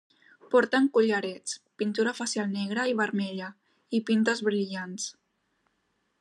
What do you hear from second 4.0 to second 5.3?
pintes brillants.